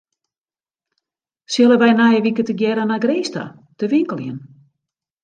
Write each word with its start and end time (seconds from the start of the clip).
Sille 1.55 1.75
wy 1.81 1.89
nije 1.99 2.19
wike 2.25 2.43
tegearre 2.47 2.83
nei 2.85 3.01
Grins 3.05 3.29
ta 3.35 3.43
te 3.77 3.85
winkeljen? 3.93 4.37